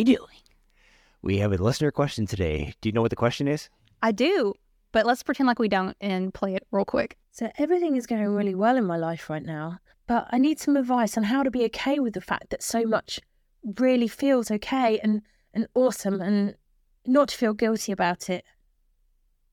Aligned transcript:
we 0.00 0.04
doing? 0.16 0.38
We 1.20 1.38
have 1.38 1.52
a 1.52 1.62
listener 1.62 1.90
question 1.90 2.26
today. 2.26 2.72
Do 2.80 2.88
you 2.88 2.92
know 2.94 3.02
what 3.02 3.10
the 3.10 3.16
question 3.16 3.46
is? 3.46 3.68
I 4.02 4.12
do, 4.12 4.54
but 4.92 5.04
let's 5.04 5.22
pretend 5.22 5.46
like 5.46 5.58
we 5.58 5.68
don't 5.68 5.94
and 6.00 6.32
play 6.32 6.54
it 6.54 6.66
real 6.70 6.86
quick. 6.86 7.18
So 7.32 7.50
everything 7.58 7.96
is 7.96 8.06
going 8.06 8.26
really 8.26 8.54
well 8.54 8.78
in 8.78 8.84
my 8.86 8.96
life 8.96 9.28
right 9.28 9.44
now, 9.44 9.78
but 10.06 10.26
I 10.30 10.38
need 10.38 10.58
some 10.58 10.78
advice 10.78 11.18
on 11.18 11.24
how 11.24 11.42
to 11.42 11.50
be 11.50 11.64
okay 11.66 11.98
with 11.98 12.14
the 12.14 12.22
fact 12.22 12.48
that 12.48 12.62
so 12.62 12.84
much 12.84 13.20
really 13.78 14.08
feels 14.08 14.50
okay 14.50 14.98
and, 15.02 15.20
and 15.52 15.66
awesome 15.74 16.22
and 16.22 16.54
not 17.06 17.28
to 17.28 17.36
feel 17.36 17.52
guilty 17.52 17.92
about 17.92 18.30
it. 18.30 18.42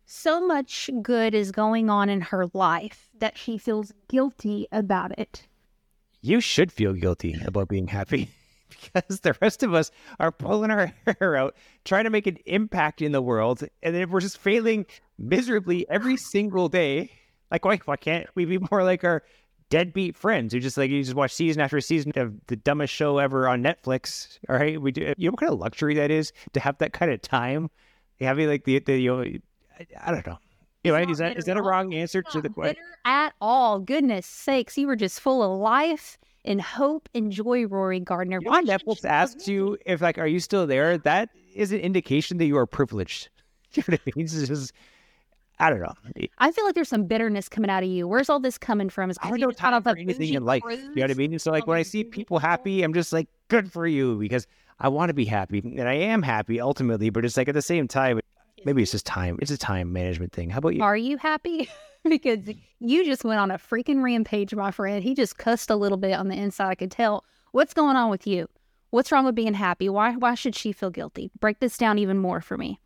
So 0.06 0.48
much 0.48 0.90
good 1.02 1.36
is 1.36 1.52
going 1.52 1.90
on 1.90 2.08
in 2.08 2.22
her 2.22 2.48
life 2.54 3.10
that 3.20 3.38
she 3.38 3.58
feels 3.58 3.92
guilty 4.08 4.66
about 4.72 5.20
it. 5.20 5.46
You 6.22 6.40
should 6.40 6.72
feel 6.72 6.94
guilty 6.94 7.36
about 7.46 7.68
being 7.68 7.88
happy 7.88 8.30
because 8.94 9.20
the 9.22 9.36
rest 9.42 9.64
of 9.64 9.74
us 9.74 9.92
are 10.20 10.32
pulling 10.32 10.72
our 10.72 10.94
hair 11.20 11.36
out, 11.36 11.56
trying 11.86 12.04
to 12.04 12.10
make 12.10 12.28
an 12.28 12.38
impact 12.46 13.02
in 13.02 13.12
the 13.12 13.22
world. 13.22 13.64
And 13.84 13.96
then 13.96 14.02
if 14.02 14.10
we're 14.10 14.22
just 14.22 14.38
failing 14.38 14.86
miserably 15.18 15.88
every 15.90 16.18
single 16.18 16.70
day, 16.70 17.12
like, 17.52 17.66
why, 17.66 17.78
why 17.86 17.96
can't 17.96 18.28
we 18.36 18.46
be 18.46 18.60
more 18.72 18.84
like 18.84 19.04
our 19.04 19.24
deadbeat 19.70 20.16
friends 20.16 20.54
who 20.54 20.60
just 20.60 20.78
like 20.78 20.90
you 20.90 21.04
just 21.04 21.16
watch 21.16 21.34
season 21.34 21.62
after 21.62 21.80
season 21.82 22.12
of 22.16 22.34
the 22.48 22.56
dumbest 22.56 22.94
show 22.94 23.18
ever 23.18 23.48
on 23.48 23.64
Netflix? 23.64 24.40
All 24.50 24.56
right, 24.56 24.82
we 24.82 24.92
do. 24.92 25.14
You 25.18 25.28
know 25.28 25.32
what 25.32 25.40
kind 25.40 25.54
of 25.54 25.60
luxury 25.60 25.96
that 25.96 26.12
is 26.12 26.32
to 26.54 26.60
have 26.60 26.78
that 26.80 26.94
kind 26.94 27.12
of 27.12 27.22
time, 27.22 27.70
having 28.20 28.48
like 28.48 28.66
the 28.66 28.80
the 28.80 29.00
you 29.00 29.16
know, 29.16 29.22
I, 29.22 29.88
I 30.06 30.12
don't 30.12 30.26
know. 30.26 30.38
Know, 30.86 30.96
is 30.96 31.18
that 31.18 31.38
is 31.38 31.46
that 31.46 31.58
a 31.58 31.62
wrong 31.62 31.94
answer 31.94 32.22
to 32.22 32.42
the 32.42 32.50
question? 32.50 32.82
At 33.04 33.34
all, 33.42 33.80
goodness 33.80 34.26
sakes, 34.26 34.78
you 34.78 34.88
were 34.88 34.96
just 34.96 35.20
full 35.20 35.44
of 35.44 35.60
life 35.60 36.18
and 36.48 36.62
hope 36.62 37.10
and 37.14 37.32
joy, 37.32 37.68
Rory 37.68 38.00
Gardiner. 38.00 38.40
You 38.42 38.50
know, 38.50 38.62
Netflix 38.62 39.06
asks 39.06 39.48
you 39.48 39.78
if 39.86 40.02
like, 40.02 40.18
are 40.18 40.28
you 40.28 40.40
still 40.40 40.66
there? 40.66 40.98
That 40.98 41.30
is 41.54 41.72
an 41.72 41.80
indication 41.80 42.38
that 42.38 42.46
you 42.46 42.58
are 42.58 42.66
privileged. 42.66 43.30
You 43.74 43.84
know 43.90 43.98
what 43.98 44.02
I 44.08 44.12
mean? 44.16 44.26
It's 44.26 44.48
just 44.48 44.74
I 45.60 45.70
don't 45.70 45.82
know. 45.82 45.94
I 46.38 46.52
feel 46.52 46.66
like 46.66 46.76
there's 46.76 46.90
some 46.90 47.06
bitterness 47.06 47.50
coming 47.50 47.70
out 47.70 47.84
of 47.84 47.90
you. 47.90 48.08
Where's 48.08 48.30
all 48.30 48.40
this 48.40 48.58
coming 48.58 48.90
from? 48.90 49.10
Is 49.10 49.18
I 49.22 49.30
don't 49.30 49.40
know 49.40 49.52
time 49.52 49.82
for 49.82 49.98
anything 49.98 50.34
in 50.34 50.46
life. 50.46 50.64
You 50.70 50.78
know 50.78 51.02
what 51.04 51.12
I 51.12 51.16
mean? 51.16 51.38
So 51.40 51.52
like 51.52 51.66
when 51.66 51.78
I 51.78 51.84
see 51.84 52.04
people 52.04 52.38
happy, 52.38 52.84
I'm 52.84 52.94
just 52.94 53.12
like, 53.12 53.28
good 53.48 53.72
for 53.72 53.88
you 53.88 54.18
because 54.18 54.46
I 54.80 54.90
want 54.90 55.10
to 55.10 55.14
be 55.14 55.26
happy 55.26 55.60
and 55.60 55.90
I 55.90 55.94
am 55.94 56.22
happy 56.22 56.62
ultimately. 56.62 57.10
But 57.10 57.26
it's 57.26 57.38
like 57.38 57.48
at 57.48 57.56
the 57.56 57.62
same 57.62 57.88
time, 57.88 58.20
maybe 58.66 58.84
it's 58.84 58.92
just 58.92 59.06
time. 59.06 59.40
It's 59.42 59.52
a 59.52 59.58
time 59.58 59.92
management 59.92 60.32
thing. 60.32 60.52
How 60.52 60.60
about 60.60 60.76
you? 60.76 60.84
Are 60.84 60.98
you 60.98 61.18
happy? 61.18 61.70
because 62.10 62.50
you 62.80 63.06
just 63.06 63.24
went 63.24 63.40
on 63.40 63.52
a 63.52 63.58
freaking 63.58 64.04
rampage, 64.04 64.54
my 64.54 64.72
friend. 64.72 65.04
He 65.04 65.14
just 65.14 65.38
cussed 65.38 65.70
a 65.70 65.76
little 65.76 65.98
bit 65.98 66.14
on 66.14 66.28
the 66.28 66.36
inside. 66.36 66.70
I 66.70 66.76
could 66.76 66.92
tell. 66.92 67.24
What's 67.52 67.74
going 67.74 67.96
on 67.96 68.10
with 68.10 68.28
you? 68.28 68.48
What's 68.90 69.12
wrong 69.12 69.26
with 69.26 69.36
being 69.36 69.54
happy? 69.54 69.90
Why 69.90 70.14
why 70.16 70.36
should 70.36 70.56
she 70.56 70.72
feel 70.72 70.90
guilty? 70.90 71.32
Break 71.40 71.60
this 71.60 71.78
down 71.78 71.98
even 71.98 72.18
more 72.18 72.42
for 72.42 72.58
me. 72.58 72.80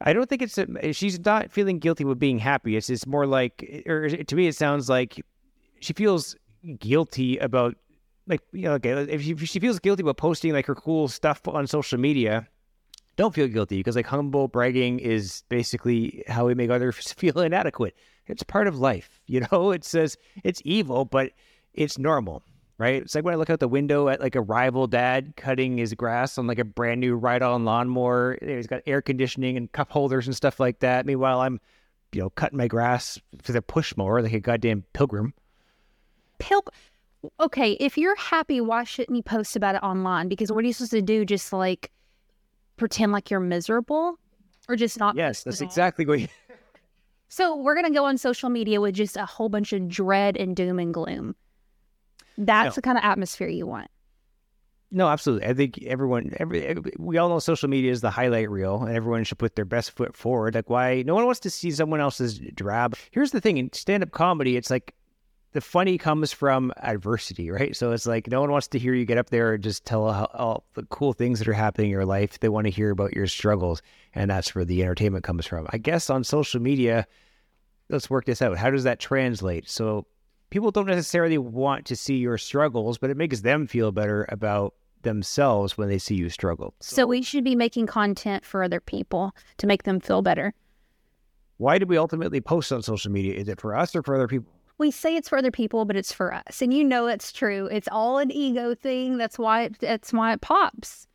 I 0.00 0.12
don't 0.12 0.28
think 0.28 0.42
it's 0.42 0.58
a, 0.58 0.92
she's 0.92 1.18
not 1.24 1.50
feeling 1.50 1.78
guilty 1.78 2.04
with 2.04 2.18
being 2.18 2.38
happy. 2.38 2.76
It's 2.76 3.06
more 3.06 3.26
like, 3.26 3.84
or 3.86 4.08
to 4.08 4.36
me, 4.36 4.46
it 4.46 4.54
sounds 4.54 4.88
like 4.90 5.22
she 5.80 5.94
feels 5.94 6.36
guilty 6.78 7.38
about 7.38 7.76
like 8.26 8.40
you 8.52 8.62
know, 8.62 8.72
okay, 8.74 8.90
if 8.90 9.22
she, 9.22 9.32
if 9.32 9.42
she 9.44 9.60
feels 9.60 9.78
guilty 9.78 10.02
about 10.02 10.16
posting 10.16 10.52
like 10.52 10.66
her 10.66 10.74
cool 10.74 11.08
stuff 11.08 11.46
on 11.46 11.66
social 11.66 11.98
media, 11.98 12.48
don't 13.16 13.34
feel 13.34 13.48
guilty 13.48 13.78
because 13.78 13.96
like 13.96 14.06
humble 14.06 14.48
bragging 14.48 14.98
is 14.98 15.44
basically 15.48 16.22
how 16.28 16.46
we 16.46 16.54
make 16.54 16.70
others 16.70 16.96
feel 17.16 17.40
inadequate. 17.40 17.94
It's 18.28 18.42
part 18.42 18.66
of 18.66 18.78
life, 18.78 19.20
you 19.26 19.46
know. 19.50 19.70
It 19.70 19.84
says 19.84 20.16
it's 20.44 20.62
evil, 20.64 21.04
but 21.04 21.32
it's 21.74 21.98
normal 21.98 22.42
right? 22.78 23.02
It's 23.02 23.14
like 23.14 23.24
when 23.24 23.34
I 23.34 23.36
look 23.36 23.50
out 23.50 23.60
the 23.60 23.68
window 23.68 24.08
at 24.08 24.20
like 24.20 24.34
a 24.34 24.40
rival 24.40 24.86
dad 24.86 25.34
cutting 25.36 25.78
his 25.78 25.94
grass 25.94 26.38
on 26.38 26.46
like 26.46 26.58
a 26.58 26.64
brand 26.64 27.00
new 27.00 27.16
ride-on 27.16 27.64
lawnmower. 27.64 28.38
He's 28.42 28.66
got 28.66 28.82
air 28.86 29.00
conditioning 29.00 29.56
and 29.56 29.70
cup 29.72 29.90
holders 29.90 30.26
and 30.26 30.36
stuff 30.36 30.60
like 30.60 30.80
that. 30.80 31.06
Meanwhile, 31.06 31.40
I'm, 31.40 31.60
you 32.12 32.20
know, 32.20 32.30
cutting 32.30 32.58
my 32.58 32.68
grass 32.68 33.18
with 33.46 33.56
a 33.56 33.62
push 33.62 33.96
mower 33.96 34.22
like 34.22 34.32
a 34.32 34.40
goddamn 34.40 34.84
pilgrim. 34.92 35.32
Pilgrim. 36.38 36.74
Okay, 37.40 37.72
if 37.72 37.98
you're 37.98 38.16
happy, 38.16 38.60
why 38.60 38.84
shouldn't 38.84 39.16
you 39.16 39.22
post 39.22 39.56
about 39.56 39.74
it 39.74 39.82
online? 39.82 40.28
Because 40.28 40.52
what 40.52 40.62
are 40.62 40.66
you 40.66 40.72
supposed 40.72 40.92
to 40.92 41.02
do? 41.02 41.24
Just 41.24 41.52
like 41.52 41.90
pretend 42.76 43.10
like 43.10 43.30
you're 43.30 43.40
miserable, 43.40 44.18
or 44.68 44.76
just 44.76 44.98
not? 44.98 45.16
Yes, 45.16 45.42
that's 45.42 45.60
exactly 45.60 46.06
what. 46.06 46.20
You... 46.20 46.28
so 47.28 47.56
we're 47.56 47.74
gonna 47.74 47.90
go 47.90 48.04
on 48.04 48.18
social 48.18 48.50
media 48.50 48.80
with 48.80 48.94
just 48.94 49.16
a 49.16 49.26
whole 49.26 49.48
bunch 49.48 49.72
of 49.72 49.88
dread 49.88 50.36
and 50.36 50.56
doom 50.56 50.78
and 50.78 50.94
gloom 50.94 51.34
that's 52.38 52.76
no. 52.76 52.80
the 52.80 52.82
kind 52.82 52.98
of 52.98 53.04
atmosphere 53.04 53.48
you 53.48 53.66
want. 53.66 53.90
No, 54.92 55.08
absolutely. 55.08 55.48
I 55.48 55.54
think 55.54 55.82
everyone, 55.82 56.32
every, 56.38 56.64
every, 56.64 56.92
we 56.98 57.18
all 57.18 57.28
know 57.28 57.40
social 57.40 57.68
media 57.68 57.90
is 57.90 58.02
the 58.02 58.10
highlight 58.10 58.48
reel, 58.48 58.82
and 58.84 58.94
everyone 58.94 59.24
should 59.24 59.38
put 59.38 59.56
their 59.56 59.64
best 59.64 59.90
foot 59.92 60.16
forward. 60.16 60.54
Like, 60.54 60.70
why 60.70 61.02
no 61.04 61.14
one 61.14 61.26
wants 61.26 61.40
to 61.40 61.50
see 61.50 61.72
someone 61.72 62.00
else's 62.00 62.38
drab? 62.54 62.96
Here's 63.10 63.32
the 63.32 63.40
thing: 63.40 63.56
in 63.56 63.72
stand-up 63.72 64.12
comedy, 64.12 64.56
it's 64.56 64.70
like 64.70 64.94
the 65.56 65.62
funny 65.62 65.96
comes 65.96 66.34
from 66.34 66.70
adversity, 66.82 67.50
right? 67.50 67.74
So 67.74 67.92
it's 67.92 68.06
like 68.06 68.28
no 68.28 68.42
one 68.42 68.50
wants 68.50 68.68
to 68.68 68.78
hear 68.78 68.92
you 68.92 69.06
get 69.06 69.16
up 69.16 69.30
there 69.30 69.54
and 69.54 69.64
just 69.64 69.86
tell 69.86 70.12
how, 70.12 70.26
all 70.34 70.64
the 70.74 70.82
cool 70.84 71.14
things 71.14 71.38
that 71.38 71.48
are 71.48 71.54
happening 71.54 71.86
in 71.86 71.92
your 71.92 72.04
life. 72.04 72.40
They 72.40 72.50
want 72.50 72.66
to 72.66 72.70
hear 72.70 72.90
about 72.90 73.14
your 73.14 73.26
struggles, 73.26 73.80
and 74.14 74.30
that's 74.30 74.54
where 74.54 74.66
the 74.66 74.82
entertainment 74.82 75.24
comes 75.24 75.46
from. 75.46 75.66
I 75.70 75.78
guess 75.78 76.10
on 76.10 76.24
social 76.24 76.60
media, 76.60 77.06
let's 77.88 78.10
work 78.10 78.26
this 78.26 78.42
out. 78.42 78.58
How 78.58 78.70
does 78.70 78.84
that 78.84 79.00
translate? 79.00 79.66
So 79.66 80.06
people 80.50 80.70
don't 80.70 80.88
necessarily 80.88 81.38
want 81.38 81.86
to 81.86 81.96
see 81.96 82.16
your 82.16 82.36
struggles, 82.36 82.98
but 82.98 83.08
it 83.08 83.16
makes 83.16 83.40
them 83.40 83.66
feel 83.66 83.92
better 83.92 84.26
about 84.28 84.74
themselves 85.04 85.78
when 85.78 85.88
they 85.88 85.98
see 85.98 86.16
you 86.16 86.28
struggle. 86.28 86.74
So, 86.80 86.96
so 86.96 87.06
we 87.06 87.22
should 87.22 87.44
be 87.44 87.56
making 87.56 87.86
content 87.86 88.44
for 88.44 88.62
other 88.62 88.80
people 88.80 89.34
to 89.56 89.66
make 89.66 89.84
them 89.84 90.00
feel 90.00 90.20
better. 90.20 90.52
Why 91.56 91.78
do 91.78 91.86
we 91.86 91.96
ultimately 91.96 92.42
post 92.42 92.70
on 92.72 92.82
social 92.82 93.10
media? 93.10 93.32
Is 93.32 93.48
it 93.48 93.58
for 93.58 93.74
us 93.74 93.96
or 93.96 94.02
for 94.02 94.14
other 94.14 94.28
people? 94.28 94.52
We 94.78 94.90
say 94.90 95.16
it's 95.16 95.28
for 95.28 95.38
other 95.38 95.50
people, 95.50 95.84
but 95.84 95.96
it's 95.96 96.12
for 96.12 96.34
us, 96.34 96.60
and 96.60 96.72
you 96.72 96.84
know 96.84 97.06
it's 97.06 97.32
true. 97.32 97.66
It's 97.66 97.88
all 97.90 98.18
an 98.18 98.30
ego 98.30 98.74
thing. 98.74 99.16
That's 99.16 99.38
why 99.38 99.62
it, 99.64 99.78
that's 99.78 100.12
why 100.12 100.32
it 100.32 100.40
pops. 100.40 101.06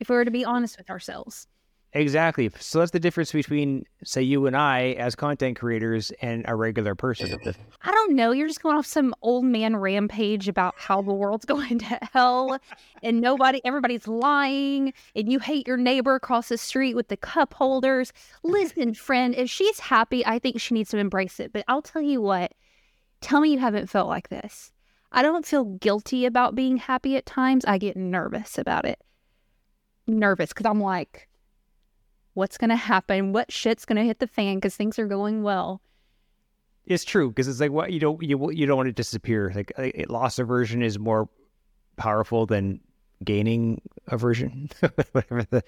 If 0.00 0.08
we 0.08 0.16
were 0.16 0.24
to 0.24 0.30
be 0.30 0.44
honest 0.44 0.78
with 0.78 0.90
ourselves. 0.90 1.48
Exactly. 1.94 2.50
So 2.60 2.80
that's 2.80 2.90
the 2.90 3.00
difference 3.00 3.32
between, 3.32 3.84
say, 4.04 4.20
you 4.20 4.46
and 4.46 4.54
I 4.54 4.90
as 4.98 5.14
content 5.14 5.58
creators 5.58 6.12
and 6.20 6.44
a 6.46 6.54
regular 6.54 6.94
person. 6.94 7.38
I 7.82 7.90
don't 7.90 8.14
know. 8.14 8.30
You're 8.32 8.46
just 8.46 8.62
going 8.62 8.76
off 8.76 8.84
some 8.84 9.14
old 9.22 9.44
man 9.44 9.74
rampage 9.74 10.48
about 10.48 10.74
how 10.76 11.00
the 11.00 11.14
world's 11.14 11.44
going 11.46 11.78
to 11.78 11.98
hell 12.12 12.58
and 13.02 13.20
nobody, 13.20 13.62
everybody's 13.64 14.06
lying 14.06 14.92
and 15.16 15.32
you 15.32 15.38
hate 15.38 15.66
your 15.66 15.78
neighbor 15.78 16.14
across 16.14 16.50
the 16.50 16.58
street 16.58 16.94
with 16.94 17.08
the 17.08 17.16
cup 17.16 17.54
holders. 17.54 18.12
Listen, 18.42 18.92
friend, 18.92 19.34
if 19.34 19.48
she's 19.48 19.80
happy, 19.80 20.24
I 20.26 20.38
think 20.38 20.60
she 20.60 20.74
needs 20.74 20.90
to 20.90 20.98
embrace 20.98 21.40
it. 21.40 21.54
But 21.54 21.64
I'll 21.68 21.82
tell 21.82 22.02
you 22.02 22.20
what, 22.20 22.52
tell 23.20 23.40
me 23.40 23.52
you 23.52 23.58
haven't 23.58 23.88
felt 23.88 24.08
like 24.08 24.28
this. 24.28 24.72
I 25.10 25.22
don't 25.22 25.46
feel 25.46 25.64
guilty 25.64 26.26
about 26.26 26.54
being 26.54 26.76
happy 26.76 27.16
at 27.16 27.26
times. 27.26 27.64
I 27.64 27.78
get 27.78 27.96
nervous 27.96 28.58
about 28.58 28.84
it. 28.84 29.00
Nervous 30.06 30.50
because 30.50 30.66
I'm 30.66 30.80
like, 30.80 31.28
what's 32.34 32.58
going 32.58 32.70
to 32.70 32.76
happen, 32.76 33.32
what 33.32 33.50
shit's 33.50 33.84
going 33.84 33.96
to 33.96 34.04
hit 34.04 34.18
the 34.18 34.26
fan 34.26 34.56
because 34.56 34.76
things 34.76 34.98
are 34.98 35.06
going 35.06 35.42
well. 35.42 35.80
It's 36.86 37.04
true 37.04 37.28
because 37.28 37.48
it's 37.48 37.60
like 37.60 37.70
what 37.70 37.92
you 37.92 38.00
don't 38.00 38.22
you 38.22 38.50
you 38.50 38.64
don't 38.64 38.78
want 38.78 38.86
to 38.86 38.92
disappear. 38.92 39.52
Like 39.54 39.72
loss 40.08 40.38
aversion 40.38 40.82
is 40.82 40.98
more 40.98 41.28
powerful 41.96 42.46
than 42.46 42.80
gaining 43.22 43.82
aversion, 44.06 44.70
whatever 45.12 45.44
the 45.50 45.62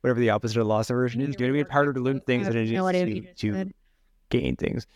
whatever 0.00 0.18
the 0.18 0.30
opposite 0.30 0.58
of 0.58 0.66
loss 0.66 0.88
aversion 0.88 1.20
is. 1.20 1.36
Do 1.36 1.44
you 1.44 1.50
know 1.50 1.54
what 1.54 1.58
I 1.58 1.62
mean? 1.64 1.70
Harder 1.70 1.92
to 1.92 2.00
lose 2.00 2.22
things 2.26 2.46
than 2.46 2.56
it 2.56 2.70
is 2.70 3.34
to, 3.40 3.64
to 3.64 3.72
gain 4.30 4.56
things. 4.56 4.86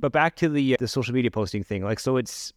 But 0.00 0.12
back 0.12 0.36
to 0.36 0.48
the 0.48 0.74
uh, 0.74 0.76
the 0.78 0.88
social 0.88 1.14
media 1.14 1.30
posting 1.30 1.62
thing. 1.62 1.84
Like 1.84 2.00
so, 2.00 2.16
it's 2.16 2.52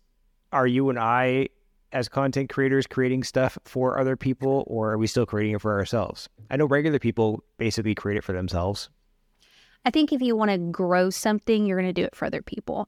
are 0.51 0.67
you 0.67 0.89
and 0.89 0.99
I 0.99 1.49
as 1.91 2.09
content 2.09 2.49
creators 2.49 2.87
creating 2.87 3.23
stuff 3.23 3.57
for 3.65 3.99
other 3.99 4.15
people 4.15 4.63
or 4.67 4.91
are 4.91 4.97
we 4.97 5.07
still 5.07 5.25
creating 5.25 5.55
it 5.55 5.61
for 5.61 5.77
ourselves? 5.77 6.27
I 6.49 6.57
know 6.57 6.65
regular 6.65 6.99
people 6.99 7.43
basically 7.57 7.93
create 7.93 8.17
it 8.17 8.23
for 8.23 8.33
themselves. 8.33 8.89
I 9.85 9.91
think 9.91 10.11
if 10.11 10.21
you 10.21 10.35
want 10.35 10.51
to 10.51 10.57
grow 10.57 11.09
something, 11.09 11.65
you're 11.65 11.77
going 11.77 11.93
to 11.93 12.01
do 12.01 12.05
it 12.05 12.15
for 12.15 12.25
other 12.25 12.41
people. 12.41 12.87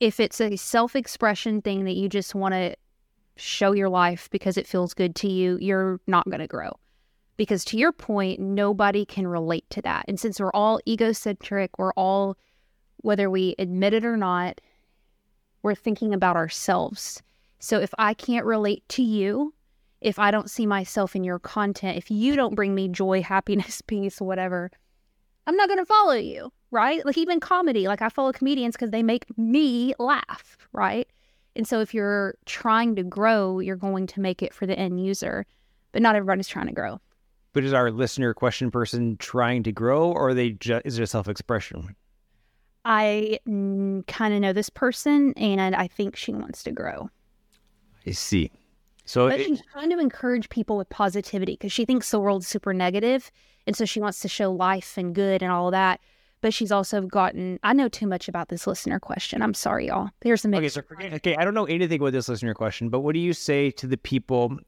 If 0.00 0.20
it's 0.20 0.40
a 0.40 0.56
self 0.56 0.96
expression 0.96 1.62
thing 1.62 1.84
that 1.84 1.94
you 1.94 2.08
just 2.08 2.34
want 2.34 2.52
to 2.54 2.76
show 3.36 3.72
your 3.72 3.88
life 3.88 4.28
because 4.30 4.56
it 4.56 4.66
feels 4.66 4.94
good 4.94 5.14
to 5.16 5.28
you, 5.28 5.58
you're 5.60 6.00
not 6.06 6.28
going 6.28 6.40
to 6.40 6.46
grow. 6.46 6.72
Because 7.36 7.64
to 7.66 7.76
your 7.76 7.92
point, 7.92 8.40
nobody 8.40 9.04
can 9.04 9.26
relate 9.26 9.68
to 9.70 9.82
that. 9.82 10.06
And 10.08 10.18
since 10.18 10.40
we're 10.40 10.50
all 10.52 10.80
egocentric, 10.88 11.78
we're 11.78 11.92
all, 11.92 12.36
whether 13.06 13.30
we 13.30 13.54
admit 13.58 13.94
it 13.94 14.04
or 14.04 14.16
not, 14.16 14.60
we're 15.62 15.74
thinking 15.74 16.12
about 16.12 16.36
ourselves 16.36 17.22
so 17.58 17.80
if 17.80 17.92
I 17.98 18.14
can't 18.14 18.46
relate 18.46 18.84
to 18.90 19.02
you, 19.02 19.54
if 20.00 20.18
I 20.18 20.30
don't 20.30 20.50
see 20.50 20.66
myself 20.66 21.16
in 21.16 21.24
your 21.24 21.38
content, 21.38 21.96
if 21.96 22.10
you 22.10 22.36
don't 22.36 22.54
bring 22.54 22.74
me 22.74 22.88
joy, 22.88 23.22
happiness, 23.34 23.80
peace, 23.80 24.20
whatever, 24.20 24.70
I'm 25.46 25.56
not 25.56 25.68
going 25.68 25.78
to 25.78 25.86
follow 25.86 26.14
you, 26.14 26.52
right? 26.70 27.04
Like 27.04 27.18
even 27.18 27.40
comedy, 27.40 27.88
like 27.88 28.02
I 28.02 28.08
follow 28.08 28.32
comedians 28.32 28.76
because 28.76 28.90
they 28.90 29.02
make 29.02 29.26
me 29.38 29.94
laugh, 29.98 30.58
right? 30.72 31.08
And 31.54 31.66
so 31.66 31.80
if 31.80 31.94
you're 31.94 32.34
trying 32.44 32.96
to 32.96 33.02
grow, 33.02 33.60
you're 33.60 33.76
going 33.76 34.06
to 34.08 34.20
make 34.20 34.42
it 34.42 34.52
for 34.52 34.66
the 34.66 34.78
end 34.78 35.04
user. 35.04 35.46
But 35.92 36.02
not 36.02 36.14
everybody's 36.14 36.48
trying 36.48 36.66
to 36.66 36.72
grow. 36.72 37.00
But 37.54 37.64
is 37.64 37.72
our 37.72 37.90
listener 37.90 38.34
question 38.34 38.70
person 38.70 39.16
trying 39.16 39.62
to 39.62 39.72
grow, 39.72 40.12
or 40.12 40.28
are 40.28 40.34
they 40.34 40.50
just 40.50 40.84
is 40.84 40.98
it 40.98 41.02
a 41.02 41.06
self 41.06 41.26
expression? 41.26 41.96
I 42.88 43.40
kind 43.46 44.32
of 44.32 44.40
know 44.40 44.52
this 44.52 44.70
person, 44.70 45.34
and 45.36 45.74
I 45.74 45.88
think 45.88 46.14
she 46.14 46.32
wants 46.32 46.62
to 46.62 46.70
grow. 46.70 47.10
I 48.06 48.12
see. 48.12 48.52
So 49.04 49.28
But 49.28 49.40
it- 49.40 49.46
she's 49.46 49.62
trying 49.72 49.90
to 49.90 49.98
encourage 49.98 50.48
people 50.48 50.76
with 50.76 50.88
positivity 50.88 51.54
because 51.54 51.72
she 51.72 51.84
thinks 51.84 52.10
the 52.12 52.20
world's 52.20 52.46
super 52.46 52.72
negative, 52.72 53.32
and 53.66 53.74
so 53.76 53.84
she 53.84 54.00
wants 54.00 54.20
to 54.20 54.28
show 54.28 54.52
life 54.52 54.96
and 54.96 55.14
good 55.16 55.42
and 55.42 55.50
all 55.50 55.72
that. 55.72 56.00
But 56.42 56.54
she's 56.54 56.70
also 56.70 57.00
gotten. 57.02 57.58
I 57.64 57.72
know 57.72 57.88
too 57.88 58.06
much 58.06 58.28
about 58.28 58.50
this 58.50 58.66
listener 58.68 59.00
question. 59.00 59.42
I'm 59.42 59.54
sorry, 59.54 59.88
y'all. 59.88 60.10
Here's 60.22 60.42
the 60.42 60.48
Okay, 60.50 60.60
mix. 60.60 60.74
so 60.74 60.82
forget, 60.82 61.12
okay, 61.14 61.34
I 61.34 61.44
don't 61.44 61.54
know 61.54 61.64
anything 61.64 62.00
about 62.00 62.12
this 62.12 62.28
listener 62.28 62.54
question, 62.54 62.88
but 62.88 63.00
what 63.00 63.14
do 63.14 63.18
you 63.20 63.32
say 63.32 63.70
to 63.72 63.86
the 63.88 63.96
people? 63.96 64.58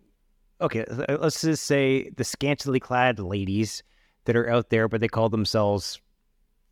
Okay, 0.61 0.85
let's 1.20 1.41
just 1.43 1.65
say 1.67 2.11
the 2.17 2.25
scantily 2.25 2.81
clad 2.81 3.20
ladies 3.20 3.85
that 4.25 4.35
are 4.35 4.49
out 4.50 4.70
there, 4.70 4.88
but 4.88 5.00
they 5.00 5.06
call 5.09 5.29
themselves 5.29 6.00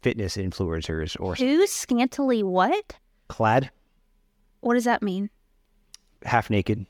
fitness 0.06 0.37
influencers 0.37 1.17
or 1.19 1.35
Who 1.35 1.67
scantily 1.67 2.44
what? 2.44 2.97
clad, 3.29 3.70
What 4.61 4.75
does 4.75 4.85
that 4.85 5.03
mean? 5.03 5.31
half 6.25 6.49
naked, 6.49 6.87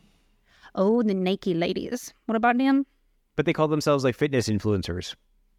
Oh, 0.75 1.03
the 1.03 1.15
naked 1.15 1.57
ladies. 1.57 2.13
What 2.27 2.37
about 2.37 2.59
them? 2.59 2.85
but 3.37 3.47
they 3.47 3.53
call 3.55 3.69
themselves 3.69 4.05
like 4.05 4.15
fitness 4.15 4.49
influencers. 4.49 5.15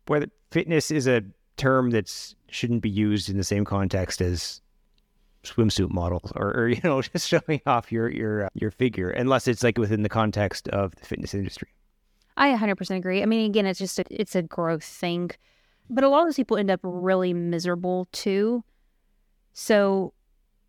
Where 0.08 0.26
fitness 0.52 0.92
is 0.92 1.08
a 1.08 1.24
term 1.58 1.90
that 1.92 2.08
shouldn't 2.50 2.82
be 2.84 2.90
used 2.90 3.28
in 3.30 3.38
the 3.38 3.44
same 3.44 3.66
context 3.66 4.22
as 4.22 4.62
swimsuit 5.44 5.90
models 5.92 6.32
or, 6.36 6.52
or 6.56 6.68
you 6.76 6.82
know 6.84 7.02
just 7.02 7.28
showing 7.28 7.62
off 7.66 7.92
your 7.92 8.08
your 8.10 8.46
uh, 8.46 8.50
your 8.54 8.70
figure 8.72 9.10
unless 9.10 9.48
it's 9.48 9.64
like 9.64 9.78
within 9.80 10.04
the 10.04 10.10
context 10.10 10.68
of 10.70 10.94
the 10.96 11.06
fitness 11.06 11.34
industry. 11.34 11.70
I 12.38 12.56
100% 12.56 12.96
agree. 12.96 13.24
I 13.24 13.26
mean, 13.26 13.50
again, 13.50 13.66
it's 13.66 13.80
just 13.80 13.98
a, 13.98 14.04
it's 14.12 14.36
a 14.36 14.44
growth 14.44 14.84
thing, 14.84 15.32
but 15.90 16.04
a 16.04 16.10
lot 16.10 16.22
of 16.22 16.28
those 16.28 16.36
people 16.36 16.58
end 16.58 16.72
up 16.72 16.80
really 16.84 17.34
miserable 17.34 18.08
too. 18.12 18.64
So, 19.54 20.14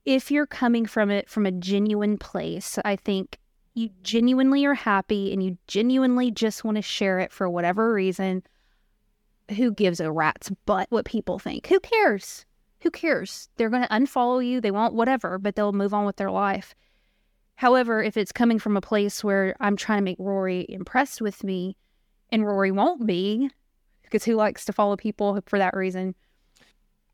if 0.04 0.30
you're 0.30 0.46
coming 0.46 0.86
from 0.86 1.10
it 1.10 1.28
from 1.28 1.44
a 1.44 1.52
genuine 1.52 2.16
place, 2.16 2.78
I 2.84 2.96
think 2.96 3.38
you 3.74 3.90
genuinely 4.02 4.64
are 4.64 4.74
happy 4.74 5.32
and 5.32 5.42
you 5.42 5.58
genuinely 5.66 6.30
just 6.30 6.64
want 6.64 6.76
to 6.76 6.82
share 6.82 7.20
it 7.20 7.32
for 7.32 7.48
whatever 7.48 7.92
reason. 7.92 8.42
Who 9.56 9.72
gives 9.72 10.00
a 10.00 10.10
rat's 10.10 10.50
butt 10.66 10.86
what 10.90 11.04
people 11.04 11.38
think? 11.38 11.66
Who 11.66 11.80
cares? 11.80 12.44
Who 12.80 12.90
cares? 12.90 13.48
They're 13.56 13.70
going 13.70 13.82
to 13.82 13.88
unfollow 13.88 14.46
you. 14.46 14.60
They 14.60 14.70
won't, 14.70 14.94
whatever, 14.94 15.38
but 15.38 15.56
they'll 15.56 15.72
move 15.72 15.94
on 15.94 16.06
with 16.06 16.16
their 16.16 16.30
life. 16.30 16.74
However, 17.56 18.02
if 18.02 18.16
it's 18.16 18.30
coming 18.30 18.58
from 18.58 18.76
a 18.76 18.80
place 18.80 19.24
where 19.24 19.56
I'm 19.58 19.76
trying 19.76 19.98
to 19.98 20.04
make 20.04 20.18
Rory 20.20 20.64
impressed 20.68 21.20
with 21.20 21.42
me 21.42 21.76
and 22.30 22.46
Rory 22.46 22.70
won't 22.70 23.06
be, 23.06 23.50
because 24.08 24.24
who 24.24 24.34
likes 24.34 24.64
to 24.66 24.72
follow 24.72 24.96
people 24.96 25.40
for 25.46 25.58
that 25.58 25.74
reason, 25.76 26.14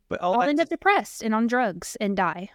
But 0.08 0.20
all 0.20 0.40
I'll 0.40 0.48
end 0.48 0.60
up 0.60 0.68
depressed 0.68 1.22
and 1.22 1.34
on 1.34 1.46
drugs 1.46 1.96
and 2.00 2.16
die. 2.16 2.50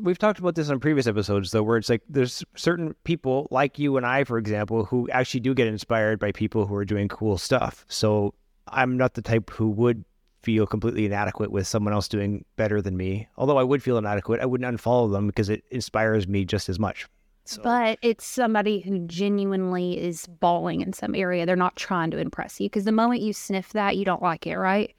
we've 0.00 0.18
talked 0.18 0.38
about 0.38 0.54
this 0.54 0.70
on 0.70 0.80
previous 0.80 1.06
episodes 1.06 1.50
though 1.50 1.62
where 1.62 1.76
it's 1.76 1.90
like 1.90 2.02
there's 2.08 2.42
certain 2.56 2.94
people 3.04 3.46
like 3.50 3.78
you 3.78 3.96
and 3.98 4.06
I 4.06 4.24
for 4.24 4.38
example 4.38 4.84
who 4.86 5.08
actually 5.10 5.40
do 5.40 5.52
get 5.54 5.66
inspired 5.66 6.18
by 6.18 6.32
people 6.32 6.66
who 6.66 6.74
are 6.74 6.84
doing 6.84 7.08
cool 7.08 7.36
stuff. 7.38 7.84
So 7.88 8.34
I'm 8.68 8.96
not 8.96 9.14
the 9.14 9.22
type 9.22 9.50
who 9.50 9.68
would 9.70 10.04
feel 10.42 10.66
completely 10.66 11.04
inadequate 11.04 11.52
with 11.52 11.66
someone 11.68 11.92
else 11.92 12.08
doing 12.08 12.44
better 12.56 12.80
than 12.80 12.96
me. 12.96 13.28
Although 13.36 13.58
I 13.58 13.62
would 13.62 13.82
feel 13.82 13.98
inadequate, 13.98 14.40
I 14.40 14.46
wouldn't 14.46 14.76
unfollow 14.76 15.12
them 15.12 15.26
because 15.26 15.48
it 15.50 15.62
inspires 15.70 16.26
me 16.26 16.44
just 16.44 16.68
as 16.68 16.78
much. 16.78 17.06
So 17.52 17.62
But 17.62 17.98
it's 18.02 18.24
somebody 18.24 18.80
who 18.80 19.00
genuinely 19.06 20.00
is 20.00 20.26
bawling 20.26 20.80
in 20.80 20.92
some 20.92 21.14
area. 21.14 21.46
They're 21.46 21.56
not 21.56 21.76
trying 21.76 22.10
to 22.12 22.18
impress 22.18 22.60
you 22.60 22.68
because 22.68 22.84
the 22.84 22.92
moment 22.92 23.22
you 23.22 23.32
sniff 23.32 23.72
that, 23.72 23.96
you 23.96 24.04
don't 24.04 24.22
like 24.22 24.46
it, 24.46 24.56
right? 24.56 24.94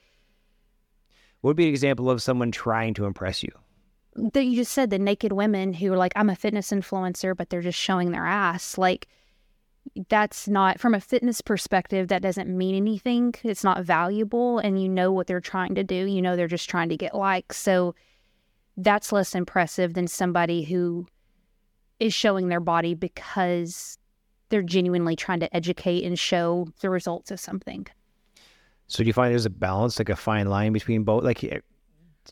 what 1.43 1.49
would 1.49 1.57
be 1.57 1.65
an 1.65 1.69
example 1.71 2.09
of 2.09 2.21
someone 2.21 2.51
trying 2.53 2.93
to 2.93 3.03
impress 3.03 3.43
you? 3.43 3.51
That 4.15 4.45
you 4.45 4.55
just 4.55 4.71
said 4.71 4.89
the 4.89 4.97
naked 4.97 5.33
women 5.33 5.73
who 5.73 5.91
are 5.91 5.97
like, 5.97 6.13
I'm 6.15 6.29
a 6.29 6.37
fitness 6.37 6.71
influencer, 6.71 7.35
but 7.35 7.49
they're 7.49 7.59
just 7.59 7.77
showing 7.77 8.11
their 8.11 8.25
ass. 8.25 8.77
Like, 8.77 9.09
that's 10.07 10.47
not 10.47 10.79
from 10.79 10.93
a 10.93 11.01
fitness 11.01 11.41
perspective, 11.41 12.07
that 12.07 12.21
doesn't 12.21 12.47
mean 12.47 12.75
anything. 12.75 13.35
It's 13.43 13.63
not 13.65 13.83
valuable. 13.83 14.59
And 14.59 14.81
you 14.81 14.87
know 14.87 15.11
what 15.11 15.27
they're 15.27 15.41
trying 15.41 15.75
to 15.75 15.83
do. 15.83 16.05
You 16.05 16.21
know, 16.21 16.37
they're 16.37 16.47
just 16.47 16.69
trying 16.69 16.87
to 16.87 16.95
get 16.95 17.13
likes. 17.13 17.57
So 17.57 17.93
that's 18.77 19.11
less 19.11 19.35
impressive 19.35 19.95
than 19.95 20.07
somebody 20.07 20.63
who 20.63 21.07
is 22.03 22.13
showing 22.13 22.49
their 22.49 22.59
body 22.59 22.93
because 22.93 23.97
they're 24.49 24.61
genuinely 24.61 25.15
trying 25.15 25.39
to 25.39 25.55
educate 25.55 26.03
and 26.03 26.19
show 26.19 26.67
the 26.81 26.89
results 26.89 27.31
of 27.31 27.39
something. 27.39 27.87
So 28.87 29.03
do 29.03 29.07
you 29.07 29.13
find 29.13 29.31
there's 29.31 29.45
a 29.45 29.49
balance, 29.49 29.97
like 29.97 30.09
a 30.09 30.15
fine 30.15 30.47
line 30.47 30.73
between 30.73 31.03
both? 31.03 31.23
Like 31.23 31.41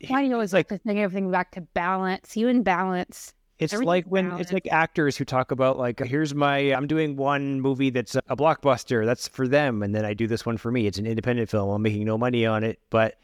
Why 0.07 0.21
do 0.21 0.27
you 0.27 0.33
always 0.33 0.53
like 0.53 0.67
to 0.67 0.77
think 0.77 0.99
everything 0.99 1.31
back 1.31 1.51
to 1.51 1.61
balance? 1.61 2.35
You 2.35 2.49
in 2.49 2.63
balance. 2.63 3.33
It's 3.59 3.73
like 3.73 4.05
when 4.07 4.31
it's 4.33 4.51
like 4.51 4.67
actors 4.71 5.15
who 5.15 5.23
talk 5.23 5.51
about 5.51 5.77
like 5.77 5.99
here's 5.99 6.33
my 6.33 6.57
I'm 6.57 6.87
doing 6.87 7.15
one 7.15 7.61
movie 7.61 7.91
that's 7.91 8.15
a 8.15 8.35
blockbuster 8.35 9.05
that's 9.05 9.27
for 9.27 9.47
them 9.47 9.83
and 9.83 9.93
then 9.93 10.03
I 10.03 10.13
do 10.15 10.27
this 10.27 10.45
one 10.45 10.57
for 10.57 10.71
me. 10.71 10.87
It's 10.87 10.97
an 10.97 11.05
independent 11.05 11.49
film. 11.49 11.69
I'm 11.69 11.81
making 11.81 12.03
no 12.03 12.17
money 12.17 12.45
on 12.45 12.63
it, 12.63 12.79
but 12.89 13.19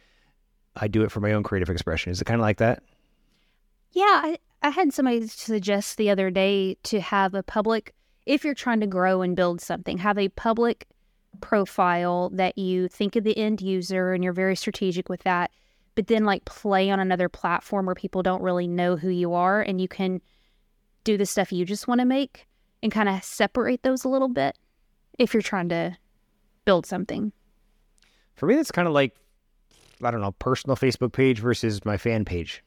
I 0.75 0.87
do 0.87 1.03
it 1.03 1.11
for 1.11 1.19
my 1.19 1.33
own 1.33 1.43
creative 1.43 1.69
expression. 1.69 2.11
Is 2.11 2.21
it 2.21 2.25
kind 2.25 2.39
of 2.39 2.43
like 2.43 2.57
that? 2.57 2.83
Yeah, 3.91 4.03
I, 4.03 4.37
I 4.61 4.69
had 4.69 4.93
somebody 4.93 5.27
suggest 5.27 5.97
the 5.97 6.09
other 6.09 6.29
day 6.29 6.77
to 6.83 6.99
have 6.99 7.33
a 7.33 7.43
public, 7.43 7.93
if 8.25 8.43
you're 8.43 8.53
trying 8.53 8.79
to 8.79 8.87
grow 8.87 9.21
and 9.21 9.35
build 9.35 9.61
something, 9.61 9.97
have 9.99 10.17
a 10.17 10.29
public 10.29 10.87
profile 11.41 12.29
that 12.33 12.57
you 12.57 12.87
think 12.87 13.15
of 13.15 13.23
the 13.23 13.37
end 13.37 13.61
user 13.61 14.13
and 14.13 14.23
you're 14.23 14.33
very 14.33 14.55
strategic 14.55 15.09
with 15.09 15.23
that, 15.23 15.51
but 15.95 16.07
then 16.07 16.25
like 16.25 16.45
play 16.45 16.89
on 16.89 16.99
another 16.99 17.29
platform 17.29 17.85
where 17.85 17.95
people 17.95 18.23
don't 18.23 18.41
really 18.41 18.67
know 18.67 18.95
who 18.95 19.09
you 19.09 19.33
are 19.33 19.61
and 19.61 19.79
you 19.79 19.87
can 19.87 20.21
do 21.03 21.17
the 21.17 21.25
stuff 21.25 21.51
you 21.51 21.65
just 21.65 21.87
want 21.87 21.99
to 21.99 22.05
make 22.05 22.47
and 22.83 22.91
kind 22.91 23.09
of 23.09 23.23
separate 23.23 23.83
those 23.83 24.03
a 24.03 24.09
little 24.09 24.27
bit 24.27 24.57
if 25.17 25.33
you're 25.33 25.41
trying 25.41 25.69
to 25.69 25.95
build 26.65 26.85
something. 26.85 27.31
For 28.35 28.45
me 28.45 28.55
that's 28.55 28.71
kind 28.71 28.87
of 28.87 28.93
like 28.93 29.15
I 30.03 30.11
don't 30.11 30.21
know, 30.21 30.33
personal 30.33 30.75
Facebook 30.75 31.11
page 31.11 31.39
versus 31.39 31.83
my 31.83 31.97
fan 31.97 32.23
page. 32.23 32.63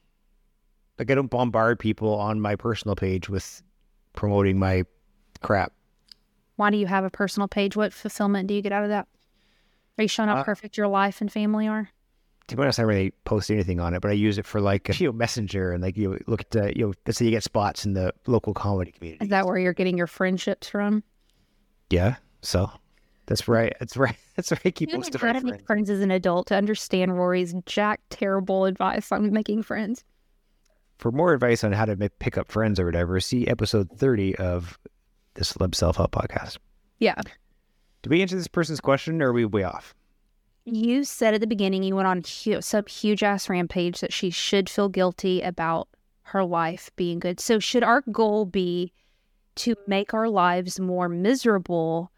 Like 0.99 1.09
I 1.09 1.15
don't 1.15 1.29
bombard 1.29 1.79
people 1.79 2.13
on 2.15 2.39
my 2.41 2.55
personal 2.55 2.95
page 2.95 3.29
with 3.29 3.61
promoting 4.13 4.59
my 4.59 4.83
crap. 5.41 5.73
Why 6.57 6.69
do 6.69 6.77
you 6.77 6.85
have 6.87 7.03
a 7.03 7.09
personal 7.09 7.47
page? 7.47 7.75
What 7.75 7.93
fulfillment 7.93 8.47
do 8.47 8.53
you 8.53 8.61
get 8.61 8.71
out 8.71 8.83
of 8.83 8.89
that? 8.89 9.07
Are 9.97 10.03
you 10.03 10.07
showing 10.07 10.29
how 10.29 10.37
Uh, 10.37 10.43
perfect 10.43 10.77
your 10.77 10.87
life 10.87 11.21
and 11.21 11.31
family 11.31 11.67
are? 11.67 11.89
to 12.47 12.55
be 12.57 12.61
honest, 12.63 12.79
I 12.79 12.81
don't 12.81 12.89
really 12.89 13.11
post 13.23 13.49
anything 13.49 13.79
on 13.79 13.93
it, 13.93 14.01
but 14.01 14.11
I 14.11 14.13
use 14.13 14.37
it 14.37 14.45
for 14.45 14.59
like 14.59 14.89
you 14.99 15.07
know 15.07 15.13
messenger 15.13 15.71
and 15.71 15.81
like 15.81 15.95
you 15.97 16.19
look 16.27 16.41
at 16.41 16.55
uh, 16.55 16.65
you 16.75 16.87
know 16.87 16.93
let's 17.05 17.17
say 17.17 17.25
you 17.25 17.31
get 17.31 17.43
spots 17.43 17.85
in 17.85 17.93
the 17.93 18.13
local 18.27 18.53
comedy 18.53 18.91
community. 18.91 19.23
Is 19.23 19.29
that 19.29 19.45
where 19.45 19.57
you're 19.57 19.73
getting 19.73 19.97
your 19.97 20.07
friendships 20.07 20.67
from? 20.67 21.03
Yeah, 21.89 22.15
so 22.41 22.69
that's 23.25 23.47
right. 23.47 23.73
That's 23.79 23.95
right. 23.97 24.15
That's 24.35 24.49
where 24.49 24.59
I 24.65 24.71
keep 24.71 24.89
You 24.89 24.97
most 24.97 25.13
of 25.13 25.21
my 25.21 25.33
to 25.33 25.39
make 25.41 25.53
friends. 25.55 25.65
friends 25.67 25.89
as 25.89 25.99
an 26.01 26.09
adult 26.09 26.47
to 26.47 26.55
understand 26.55 27.15
Rory's 27.17 27.53
jack 27.65 27.99
terrible 28.09 28.65
advice 28.65 29.11
on 29.11 29.31
making 29.31 29.61
friends. 29.63 30.03
For 31.01 31.11
more 31.11 31.33
advice 31.33 31.63
on 31.63 31.71
how 31.71 31.85
to 31.85 31.95
make, 31.95 32.17
pick 32.19 32.37
up 32.37 32.51
friends 32.51 32.79
or 32.79 32.85
whatever, 32.85 33.19
see 33.19 33.47
episode 33.47 33.89
thirty 33.97 34.35
of 34.37 34.77
the 35.33 35.43
Celeb 35.43 35.73
Self 35.73 35.97
Help 35.97 36.11
Podcast. 36.11 36.59
Yeah. 36.99 37.19
Did 38.03 38.09
we 38.11 38.21
answer 38.21 38.35
this 38.35 38.47
person's 38.47 38.79
question, 38.79 39.19
or 39.19 39.29
are 39.29 39.33
we 39.33 39.43
way 39.43 39.63
off? 39.63 39.95
You 40.63 41.03
said 41.03 41.33
at 41.33 41.41
the 41.41 41.47
beginning 41.47 41.81
you 41.81 41.95
went 41.95 42.07
on 42.07 42.21
hu- 42.43 42.61
some 42.61 42.85
huge 42.85 43.23
ass 43.23 43.49
rampage 43.49 43.99
that 44.01 44.13
she 44.13 44.29
should 44.29 44.69
feel 44.69 44.89
guilty 44.89 45.41
about 45.41 45.87
her 46.21 46.43
life 46.43 46.91
being 46.95 47.19
good. 47.19 47.39
So 47.39 47.57
should 47.57 47.83
our 47.83 48.01
goal 48.11 48.45
be 48.45 48.93
to 49.55 49.75
make 49.87 50.13
our 50.13 50.29
lives 50.29 50.79
more 50.79 51.09
miserable 51.09 52.11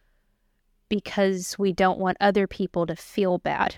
because 0.90 1.58
we 1.58 1.72
don't 1.72 2.00
want 2.00 2.18
other 2.20 2.48
people 2.48 2.86
to 2.88 2.98
feel 2.98 3.38
bad? 3.38 3.78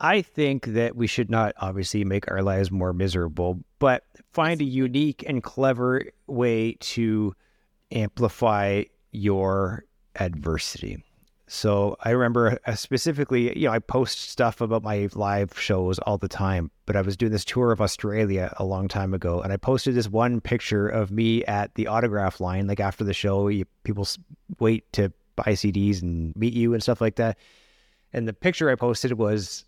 I 0.00 0.22
think 0.22 0.66
that 0.66 0.96
we 0.96 1.06
should 1.06 1.30
not 1.30 1.54
obviously 1.58 2.04
make 2.04 2.30
our 2.30 2.42
lives 2.42 2.70
more 2.70 2.92
miserable, 2.92 3.60
but 3.78 4.02
find 4.32 4.60
a 4.60 4.64
unique 4.64 5.24
and 5.26 5.42
clever 5.42 6.04
way 6.26 6.76
to 6.80 7.34
amplify 7.92 8.84
your 9.12 9.84
adversity. 10.16 11.02
So 11.46 11.96
I 12.00 12.10
remember 12.10 12.58
uh, 12.66 12.74
specifically, 12.74 13.56
you 13.58 13.66
know, 13.66 13.72
I 13.72 13.78
post 13.78 14.30
stuff 14.30 14.60
about 14.60 14.82
my 14.82 15.08
live 15.14 15.58
shows 15.58 15.98
all 16.00 16.16
the 16.16 16.28
time, 16.28 16.70
but 16.86 16.96
I 16.96 17.02
was 17.02 17.16
doing 17.16 17.32
this 17.32 17.44
tour 17.44 17.70
of 17.70 17.80
Australia 17.80 18.52
a 18.56 18.64
long 18.64 18.88
time 18.88 19.12
ago, 19.12 19.40
and 19.40 19.52
I 19.52 19.56
posted 19.58 19.94
this 19.94 20.08
one 20.08 20.40
picture 20.40 20.88
of 20.88 21.10
me 21.10 21.44
at 21.44 21.74
the 21.74 21.86
autograph 21.86 22.40
line, 22.40 22.66
like 22.66 22.80
after 22.80 23.04
the 23.04 23.12
show, 23.12 23.48
you, 23.48 23.66
people 23.84 24.08
wait 24.58 24.90
to 24.94 25.12
buy 25.36 25.52
CDs 25.52 26.00
and 26.00 26.34
meet 26.34 26.54
you 26.54 26.72
and 26.72 26.82
stuff 26.82 27.00
like 27.00 27.16
that. 27.16 27.38
And 28.12 28.26
the 28.26 28.32
picture 28.32 28.70
I 28.70 28.74
posted 28.74 29.12
was 29.12 29.64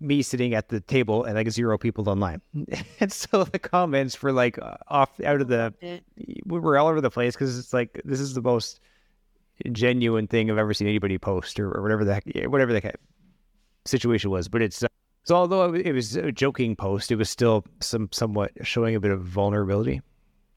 me 0.00 0.22
sitting 0.22 0.54
at 0.54 0.68
the 0.68 0.80
table 0.80 1.24
and 1.24 1.34
like 1.34 1.50
zero 1.50 1.76
people 1.76 2.08
online. 2.08 2.40
and 3.00 3.12
so 3.12 3.44
the 3.44 3.58
comments 3.58 4.14
for 4.14 4.32
like 4.32 4.58
uh, 4.58 4.76
off 4.88 5.20
out 5.20 5.40
of 5.40 5.48
the 5.48 5.74
we 6.46 6.58
were 6.58 6.78
all 6.78 6.88
over 6.88 7.00
the 7.00 7.10
place 7.10 7.34
because 7.34 7.58
it's 7.58 7.72
like 7.72 8.00
this 8.04 8.20
is 8.20 8.34
the 8.34 8.42
most 8.42 8.80
genuine 9.72 10.26
thing 10.26 10.50
I've 10.50 10.58
ever 10.58 10.72
seen 10.72 10.88
anybody 10.88 11.18
post 11.18 11.60
or, 11.60 11.70
or 11.70 11.82
whatever 11.82 12.04
the 12.04 12.14
heck, 12.14 12.24
whatever 12.46 12.72
the 12.72 12.80
heck 12.80 12.96
situation 13.84 14.30
was. 14.30 14.48
But 14.48 14.62
it's 14.62 14.82
uh, 14.82 14.88
so 15.24 15.36
although 15.36 15.74
it 15.74 15.92
was 15.92 16.16
a 16.16 16.32
joking 16.32 16.74
post, 16.74 17.10
it 17.10 17.16
was 17.16 17.28
still 17.28 17.64
some 17.80 18.08
somewhat 18.12 18.52
showing 18.62 18.94
a 18.94 19.00
bit 19.00 19.10
of 19.10 19.22
vulnerability. 19.22 20.00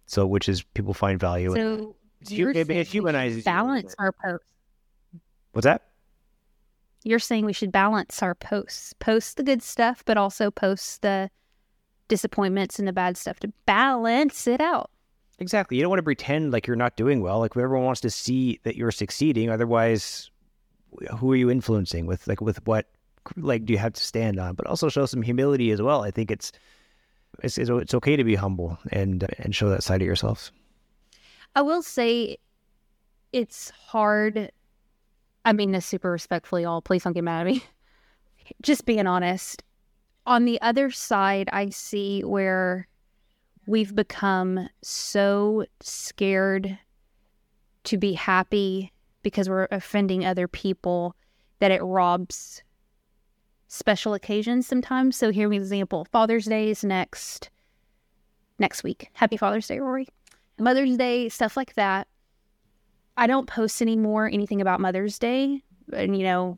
So 0.06 0.26
which 0.26 0.48
is 0.48 0.64
people 0.64 0.94
find 0.94 1.20
value. 1.20 1.54
So 1.54 1.60
in. 1.60 1.94
It, 2.30 2.70
it 2.70 2.88
humanizes 2.88 3.44
should 3.44 3.50
you. 3.50 3.56
balance 3.56 3.96
our 4.00 4.14
posts. 4.14 4.46
What's 5.52 5.66
that? 5.66 5.84
You're 7.04 7.20
saying 7.20 7.46
we 7.46 7.54
should 7.54 7.72
balance 7.72 8.24
our 8.24 8.36
posts. 8.36 8.94
Post 8.94 9.38
the 9.38 9.44
good 9.44 9.62
stuff, 9.62 10.04
but 10.06 10.18
also 10.18 10.50
post 10.50 11.02
the 11.02 11.30
disappointments 12.08 12.80
and 12.80 12.88
the 12.88 12.94
bad 12.94 13.18
stuff 13.18 13.40
to 13.42 13.52
balance 13.66 14.48
it 14.48 14.62
out. 14.62 14.90
Exactly. 15.40 15.78
You 15.78 15.84
don't 15.84 15.90
want 15.90 16.00
to 16.00 16.04
pretend 16.04 16.54
like 16.54 16.68
you're 16.68 16.76
not 16.76 16.96
doing 16.96 17.22
well. 17.22 17.40
Like 17.40 17.58
everyone 17.58 17.86
wants 17.86 18.02
to 18.02 18.10
see 18.10 18.60
that 18.64 18.76
you're 18.76 18.92
succeeding. 18.92 19.50
Otherwise, 19.50 20.30
who 21.18 21.32
are 21.32 21.36
you 21.36 21.50
influencing 21.50 22.06
with? 22.06 22.28
Like 22.28 22.40
with 22.40 22.66
what? 22.68 22.88
Like 23.38 23.66
do 23.66 23.74
you 23.74 23.80
have 23.80 23.94
to 23.94 24.04
stand 24.04 24.40
on? 24.40 24.56
But 24.56 24.68
also 24.68 24.90
show 24.90 25.06
some 25.06 25.22
humility 25.22 25.72
as 25.72 25.82
well. 25.82 26.04
I 26.04 26.12
think 26.12 26.30
it's 26.30 26.52
it's 27.42 27.58
it's, 27.58 27.70
it's 27.70 27.94
okay 27.94 28.16
to 28.16 28.24
be 28.24 28.36
humble 28.36 28.78
and 28.92 29.28
and 29.40 29.56
show 29.56 29.70
that 29.70 29.84
side 29.84 30.02
of 30.02 30.08
yourself. 30.08 30.52
I 31.56 31.62
will 31.62 31.82
say 31.82 32.38
it's 33.32 33.70
hard. 33.72 34.52
I 35.46 35.54
mean 35.54 35.72
this 35.72 35.86
super 35.86 36.12
respectfully, 36.12 36.66
all. 36.66 36.82
Please 36.82 37.04
don't 37.04 37.14
get 37.14 37.24
mad 37.24 37.42
at 37.42 37.54
me. 37.54 37.64
Just 38.62 38.86
being 38.86 39.08
honest. 39.08 39.64
On 40.26 40.46
the 40.46 40.62
other 40.62 40.90
side, 40.90 41.50
I 41.52 41.70
see 41.70 42.24
where 42.24 42.88
we've 43.66 43.96
become 43.96 44.70
so 44.82 45.66
scared 45.82 46.78
to 47.86 47.98
be 47.98 48.14
happy 48.14 48.92
because 49.22 49.50
we're 49.50 49.68
offending 49.72 50.26
other 50.26 50.48
people 50.48 51.16
that 51.60 51.72
it 51.72 51.82
robs 51.82 52.64
special 53.68 54.14
occasions 54.14 54.68
sometimes. 54.68 55.18
So 55.18 55.32
here's 55.32 55.48
an 55.48 55.54
example. 55.54 56.06
Father's 56.12 56.46
Day 56.46 56.70
is 56.70 56.84
next 56.84 57.50
next 58.60 58.84
week. 58.84 59.10
Happy 59.14 59.36
Father's 59.36 59.68
Day, 59.68 59.80
Rory. 59.80 60.08
Mother's 60.60 60.96
Day, 60.96 61.28
stuff 61.30 61.58
like 61.58 61.74
that. 61.74 62.08
I 63.18 63.28
don't 63.28 63.48
post 63.48 63.82
anymore 63.82 64.28
anything 64.28 64.62
about 64.62 64.82
Mother's 64.82 65.20
Day 65.20 65.62
and 65.92 66.18
you 66.18 66.24
know 66.24 66.58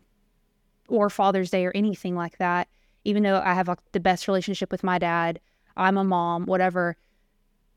or 0.87 1.09
Father's 1.09 1.49
Day 1.49 1.65
or 1.65 1.71
anything 1.75 2.15
like 2.15 2.37
that. 2.37 2.67
Even 3.03 3.23
though 3.23 3.41
I 3.43 3.53
have 3.53 3.67
like, 3.67 3.79
the 3.91 3.99
best 3.99 4.27
relationship 4.27 4.71
with 4.71 4.83
my 4.83 4.97
dad, 4.97 5.39
I'm 5.77 5.97
a 5.97 6.03
mom, 6.03 6.45
whatever, 6.45 6.95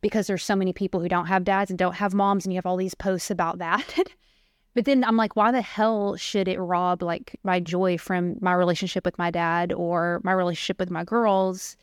because 0.00 0.26
there's 0.26 0.44
so 0.44 0.56
many 0.56 0.73
people 0.73 1.00
who 1.00 1.08
don't 1.08 1.26
have 1.26 1.44
dads 1.44 1.70
and 1.70 1.78
don't 1.78 1.94
have 1.94 2.14
moms, 2.14 2.44
and 2.44 2.52
you 2.52 2.58
have 2.58 2.66
all 2.66 2.76
these 2.76 2.94
posts 2.94 3.30
about 3.30 3.58
that. 3.58 3.99
but 4.75 4.85
then 4.85 5.04
I'm 5.04 5.16
like, 5.16 5.37
why 5.37 5.50
the 5.50 5.62
hell 5.62 6.16
should 6.16 6.49
it 6.49 6.58
rob 6.58 7.02
like 7.02 7.38
my 7.42 7.61
joy 7.61 7.99
from 7.99 8.37
my 8.40 8.52
relationship 8.54 9.04
with 9.04 9.18
my 9.18 9.30
dad 9.30 9.73
or 9.73 10.20
my 10.25 10.32
relationship 10.32 10.78
with 10.78 10.90
my 10.90 11.04
girls? 11.04 11.76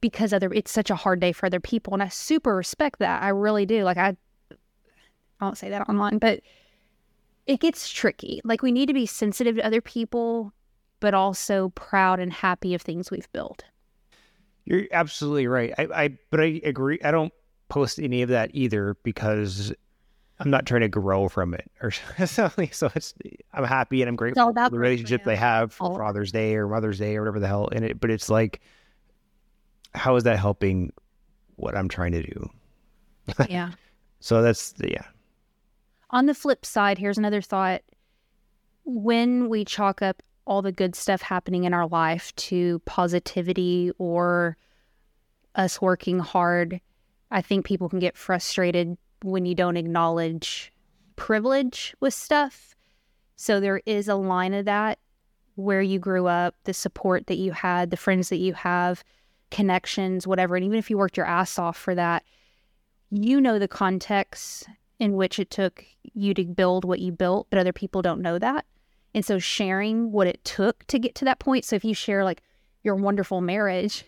Because 0.00 0.32
other 0.32 0.52
it's 0.52 0.72
such 0.72 0.90
a 0.90 0.96
hard 0.96 1.20
day 1.20 1.32
for 1.32 1.46
other 1.46 1.60
people, 1.60 1.92
and 1.92 2.02
I 2.02 2.08
super 2.08 2.56
respect 2.56 2.98
that. 2.98 3.22
I 3.22 3.28
really 3.28 3.66
do. 3.66 3.84
Like 3.84 3.98
I, 3.98 4.16
I 5.42 5.44
won't 5.44 5.58
say 5.58 5.70
that 5.70 5.88
online, 5.88 6.18
but 6.18 6.40
it 7.46 7.58
gets 7.58 7.90
tricky. 7.90 8.40
Like 8.44 8.62
we 8.62 8.70
need 8.70 8.86
to 8.86 8.94
be 8.94 9.06
sensitive 9.06 9.56
to 9.56 9.66
other 9.66 9.80
people, 9.80 10.52
but 11.00 11.14
also 11.14 11.70
proud 11.70 12.20
and 12.20 12.32
happy 12.32 12.74
of 12.74 12.82
things 12.82 13.10
we've 13.10 13.30
built. 13.32 13.64
You're 14.64 14.84
absolutely 14.92 15.48
right. 15.48 15.74
I, 15.76 15.88
I 15.92 16.18
but 16.30 16.40
I 16.40 16.60
agree. 16.64 17.00
I 17.02 17.10
don't 17.10 17.32
post 17.68 17.98
any 17.98 18.22
of 18.22 18.28
that 18.28 18.50
either 18.54 18.96
because 19.02 19.72
I'm 20.38 20.48
not 20.48 20.64
trying 20.64 20.82
to 20.82 20.88
grow 20.88 21.28
from 21.28 21.54
it 21.54 21.68
or 21.82 21.90
something. 22.26 22.70
So 22.70 22.92
it's 22.94 23.12
I'm 23.52 23.64
happy 23.64 24.00
and 24.00 24.08
I'm 24.08 24.14
grateful 24.14 24.42
all 24.42 24.46
for 24.48 24.52
about 24.52 24.70
the 24.70 24.78
relationship 24.78 25.24
they 25.24 25.34
have 25.34 25.72
for 25.72 25.98
Father's 25.98 26.30
Day 26.30 26.54
or 26.54 26.68
Mother's 26.68 27.00
Day 27.00 27.16
or 27.16 27.22
whatever 27.22 27.40
the 27.40 27.48
hell 27.48 27.66
in 27.66 27.82
it. 27.82 28.00
But 28.00 28.10
it's 28.10 28.30
like, 28.30 28.60
how 29.92 30.14
is 30.14 30.22
that 30.22 30.38
helping 30.38 30.92
what 31.56 31.76
I'm 31.76 31.88
trying 31.88 32.12
to 32.12 32.22
do? 32.22 32.50
yeah. 33.48 33.72
So 34.20 34.40
that's 34.40 34.74
yeah. 34.78 35.02
On 36.12 36.26
the 36.26 36.34
flip 36.34 36.66
side, 36.66 36.98
here's 36.98 37.18
another 37.18 37.40
thought. 37.40 37.82
When 38.84 39.48
we 39.48 39.64
chalk 39.64 40.02
up 40.02 40.22
all 40.44 40.60
the 40.60 40.72
good 40.72 40.94
stuff 40.94 41.22
happening 41.22 41.64
in 41.64 41.72
our 41.72 41.86
life 41.86 42.34
to 42.36 42.80
positivity 42.80 43.92
or 43.98 44.56
us 45.54 45.80
working 45.80 46.18
hard, 46.18 46.80
I 47.30 47.40
think 47.40 47.64
people 47.64 47.88
can 47.88 47.98
get 47.98 48.16
frustrated 48.16 48.98
when 49.22 49.46
you 49.46 49.54
don't 49.54 49.76
acknowledge 49.76 50.72
privilege 51.16 51.94
with 52.00 52.12
stuff. 52.12 52.74
So 53.36 53.60
there 53.60 53.80
is 53.86 54.08
a 54.08 54.14
line 54.14 54.52
of 54.52 54.66
that 54.66 54.98
where 55.54 55.82
you 55.82 55.98
grew 55.98 56.26
up, 56.26 56.54
the 56.64 56.74
support 56.74 57.26
that 57.28 57.38
you 57.38 57.52
had, 57.52 57.90
the 57.90 57.96
friends 57.96 58.28
that 58.28 58.36
you 58.36 58.54
have, 58.54 59.04
connections, 59.50 60.26
whatever. 60.26 60.56
And 60.56 60.64
even 60.64 60.78
if 60.78 60.90
you 60.90 60.98
worked 60.98 61.16
your 61.16 61.26
ass 61.26 61.58
off 61.58 61.76
for 61.76 61.94
that, 61.94 62.24
you 63.10 63.40
know 63.40 63.58
the 63.58 63.68
context 63.68 64.66
in 65.02 65.14
which 65.14 65.40
it 65.40 65.50
took 65.50 65.84
you 66.14 66.32
to 66.32 66.44
build 66.44 66.84
what 66.84 67.00
you 67.00 67.10
built, 67.10 67.48
but 67.50 67.58
other 67.58 67.72
people 67.72 68.02
don't 68.02 68.22
know 68.22 68.38
that. 68.38 68.64
And 69.12 69.24
so 69.24 69.40
sharing 69.40 70.12
what 70.12 70.28
it 70.28 70.44
took 70.44 70.86
to 70.86 70.98
get 71.00 71.16
to 71.16 71.24
that 71.24 71.40
point. 71.40 71.64
So 71.64 71.74
if 71.74 71.84
you 71.84 71.92
share 71.92 72.22
like 72.22 72.40
your 72.84 72.94
wonderful 72.94 73.40
marriage, 73.40 74.04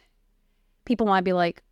people 0.84 1.08
might 1.08 1.24
be 1.24 1.32
like, 1.32 1.64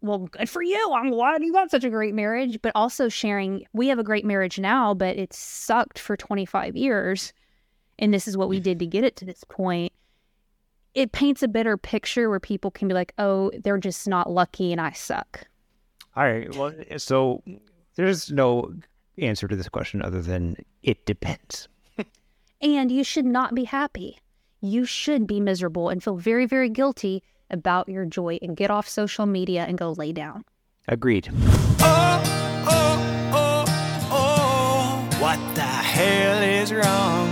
well, 0.00 0.20
good 0.20 0.48
for 0.48 0.62
you. 0.62 0.92
I'm 0.94 1.10
glad 1.10 1.42
you 1.42 1.52
got 1.52 1.70
such 1.70 1.84
a 1.84 1.90
great 1.90 2.14
marriage. 2.14 2.58
But 2.62 2.72
also 2.74 3.10
sharing, 3.10 3.66
we 3.74 3.88
have 3.88 3.98
a 3.98 4.02
great 4.02 4.24
marriage 4.24 4.58
now, 4.58 4.94
but 4.94 5.18
it 5.18 5.34
sucked 5.34 5.98
for 5.98 6.16
25 6.16 6.74
years. 6.74 7.34
And 7.98 8.14
this 8.14 8.26
is 8.26 8.34
what 8.34 8.48
we 8.48 8.60
did 8.60 8.78
to 8.78 8.86
get 8.86 9.04
it 9.04 9.14
to 9.16 9.26
this 9.26 9.44
point. 9.44 9.92
It 10.94 11.12
paints 11.12 11.42
a 11.42 11.48
better 11.48 11.76
picture 11.76 12.30
where 12.30 12.40
people 12.40 12.70
can 12.70 12.88
be 12.88 12.94
like, 12.94 13.12
oh, 13.18 13.50
they're 13.62 13.76
just 13.76 14.08
not 14.08 14.30
lucky 14.30 14.72
and 14.72 14.80
I 14.80 14.92
suck. 14.92 15.46
All 16.16 16.24
right. 16.24 16.56
Well, 16.56 16.72
so 16.96 17.42
there's 18.00 18.30
no 18.30 18.72
answer 19.18 19.46
to 19.46 19.54
this 19.54 19.68
question 19.68 20.02
other 20.02 20.22
than 20.22 20.56
it 20.82 21.04
depends. 21.06 21.68
And 22.62 22.90
you 22.90 23.04
should 23.04 23.24
not 23.24 23.54
be 23.54 23.64
happy. 23.64 24.18
You 24.60 24.84
should 24.84 25.26
be 25.26 25.40
miserable 25.40 25.88
and 25.88 26.02
feel 26.02 26.16
very, 26.16 26.44
very 26.46 26.68
guilty 26.68 27.22
about 27.50 27.88
your 27.88 28.04
joy 28.04 28.38
and 28.42 28.56
get 28.56 28.70
off 28.70 28.88
social 28.88 29.26
media 29.26 29.64
and 29.64 29.78
go 29.78 29.92
lay 29.92 30.12
down. 30.12 30.44
Agreed. 30.86 31.30
Oh, 31.80 32.22
oh, 32.68 33.32
oh, 33.32 33.64
oh. 34.10 35.08
What 35.20 35.38
the 35.54 35.62
hell 35.62 36.42
is 36.42 36.72
wrong 36.72 36.84
with 36.84 37.28
you? 37.28 37.29